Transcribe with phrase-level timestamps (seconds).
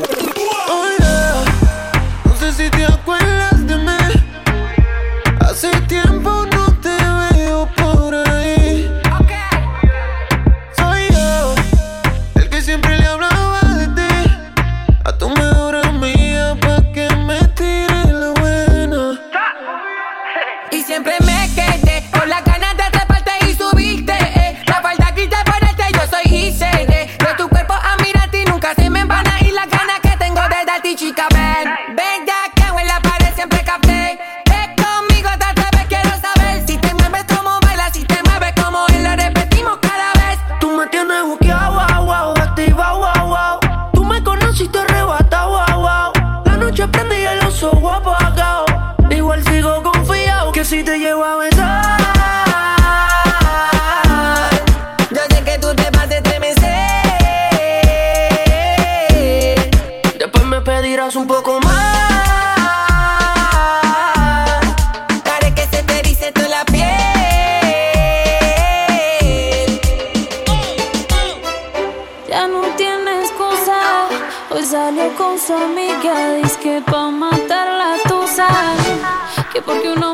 [0.00, 0.29] Ooh.
[61.16, 63.00] un poco más.
[65.24, 66.86] Para que se te dice toda la piel.
[72.28, 74.06] Ya no tiene excusa.
[74.50, 76.34] Hoy salió con su amiga.
[76.34, 78.48] Dice que pa' matar la tusa.
[79.52, 80.09] Que porque uno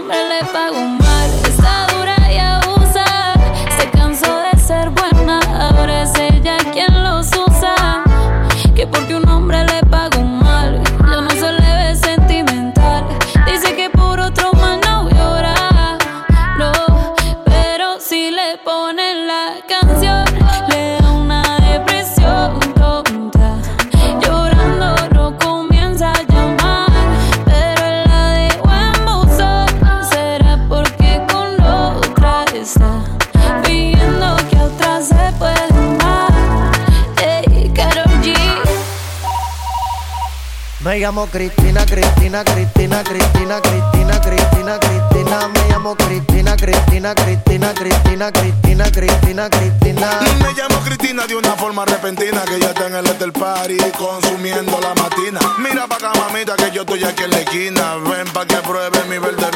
[41.01, 45.49] llamo Cristina, Cristina, Cristina, Cristina, Cristina, Cristina, Cristina.
[45.49, 50.21] Me llamo Cristina, Cristina, Cristina, Cristina, Cristina, Cristina, Cristina.
[50.43, 54.79] Me llamo Cristina de una forma repentina que ya está en el del party consumiendo
[54.81, 55.41] la matina.
[55.59, 57.97] Mira pa' acá, mamita, que yo estoy aquí en la esquina.
[57.97, 59.51] Ven pa' que pruebe mi verde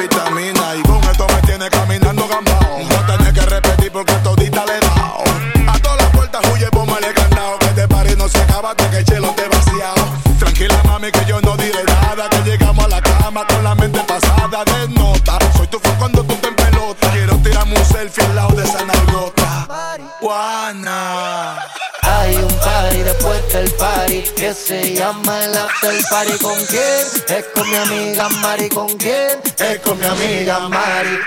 [24.50, 26.38] que se llama el after party.
[26.42, 27.38] ¿Con quién?
[27.38, 28.68] Es con mi amiga Mari.
[28.68, 29.38] ¿Con quién?
[29.58, 31.18] Es con mi amiga Mari.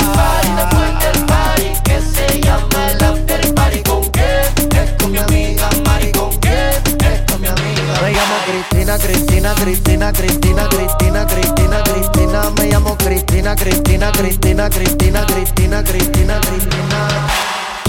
[0.00, 3.82] Un party después del party que se llama el after party.
[3.82, 4.80] ¿Con quién?
[4.80, 6.12] Es con mi amiga Mari.
[6.12, 6.82] ¿Con quién?
[8.00, 12.50] Me llamo Cristina, Cristina, Cristina, Cristina, Cristina, Cristina, Cristina.
[12.58, 17.08] Me llamo Cristina, Cristina, Cristina, Cristina, Cristina, Cristina, Cristina.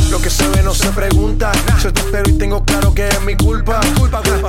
[0.09, 1.51] Lo que se ve no se pregunta.
[1.83, 3.79] Yo te espero y tengo claro que es mi culpa.
[3.95, 4.48] Culpa, culpa.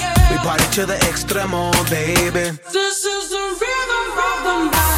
[0.31, 2.57] We party to the extremo, baby.
[2.71, 4.91] This is the rhythm of the night.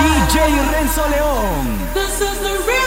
[0.00, 0.36] DJ
[0.72, 1.66] Renzo León.
[1.92, 2.83] This is the rhythm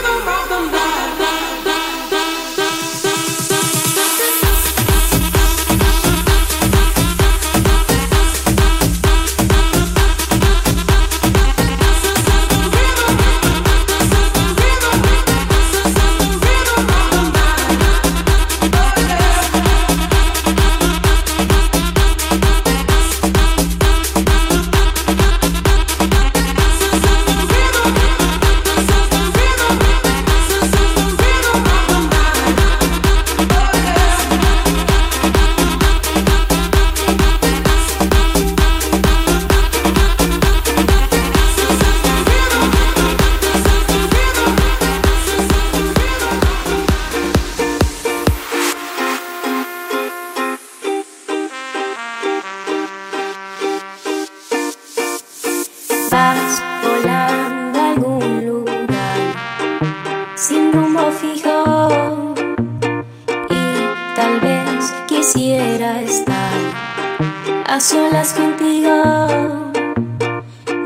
[68.07, 68.95] solas contigo.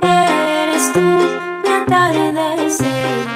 [0.02, 3.28] Eres tú mi atardecer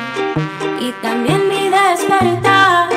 [0.79, 2.89] y también mi despertar.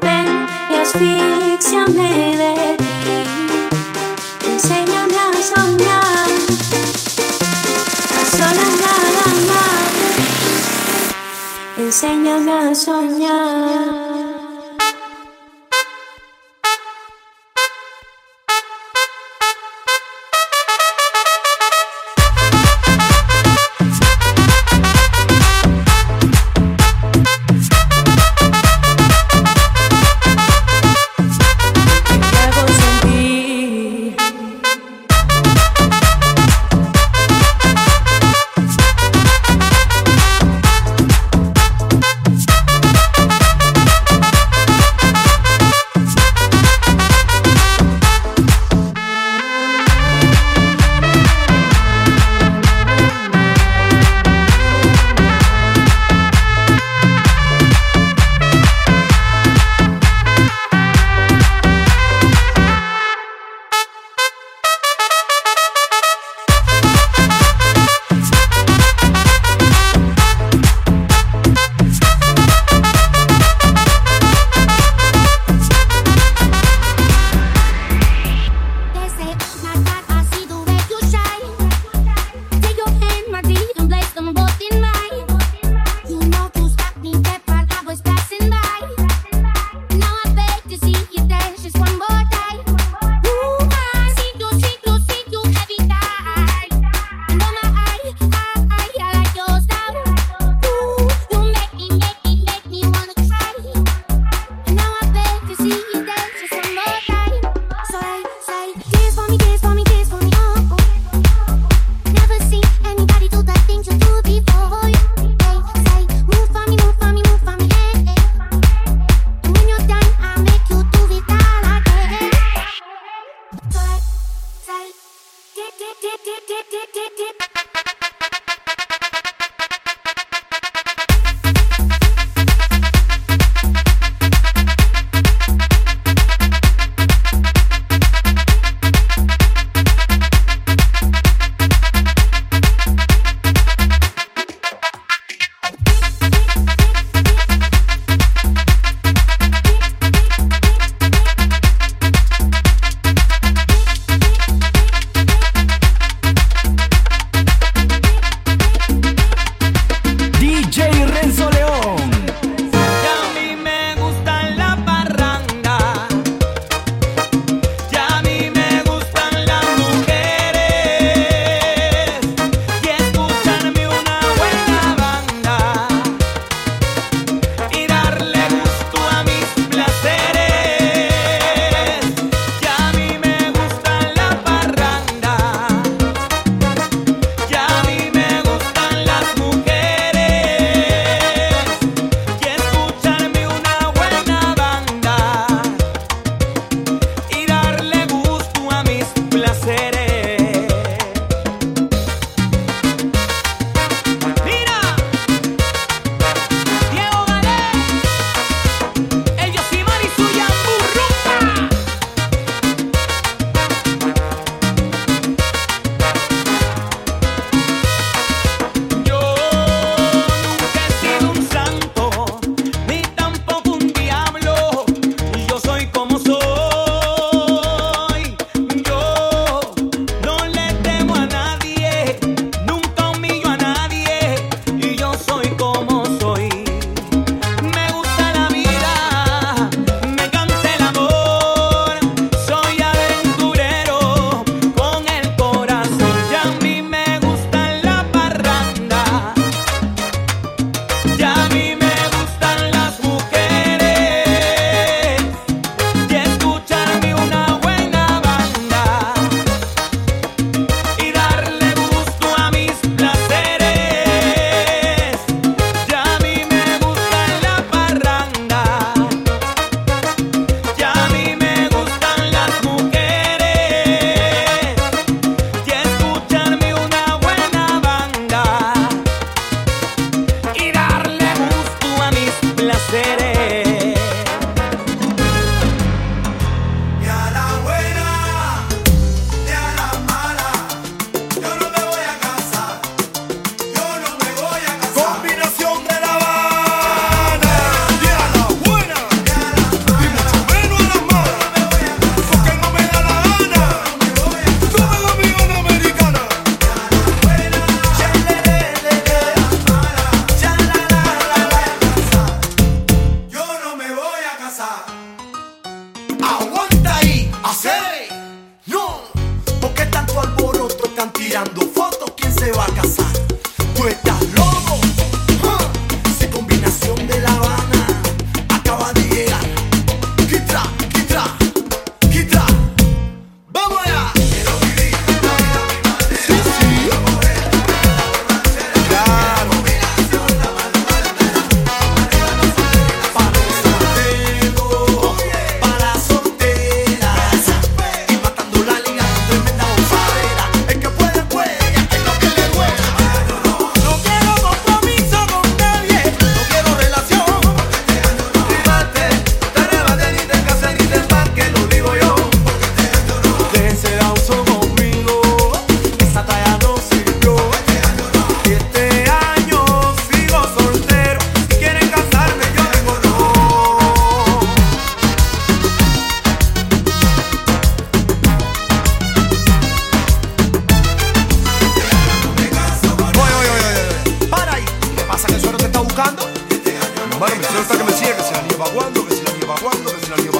[0.00, 2.94] Ven y asfixiame de ti.
[4.52, 6.28] Enséñame a soñar.
[8.18, 9.90] A solas nada más.
[11.78, 14.11] Enséñame a soñar.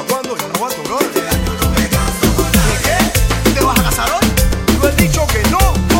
[0.08, 1.04] cuándo y no a tu rol.
[3.54, 4.28] Te vas a casar hoy.
[4.80, 5.91] Tú has dicho que no.